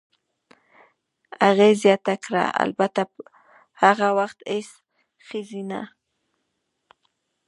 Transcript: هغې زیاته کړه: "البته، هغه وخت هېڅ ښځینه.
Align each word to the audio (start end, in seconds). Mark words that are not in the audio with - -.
هغې 1.45 1.69
زیاته 1.83 2.15
کړه: 2.25 2.45
"البته، 2.63 3.01
هغه 3.81 4.07
وخت 4.19 4.39
هېڅ 4.51 4.69
ښځینه. 5.27 5.81